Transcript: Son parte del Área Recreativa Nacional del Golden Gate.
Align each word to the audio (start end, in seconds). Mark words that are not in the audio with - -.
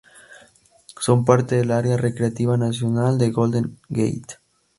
Son 0.99 1.25
parte 1.25 1.57
del 1.57 1.69
Área 1.69 1.95
Recreativa 1.95 2.57
Nacional 2.57 3.19
del 3.19 3.31
Golden 3.31 3.77
Gate. 3.87 4.37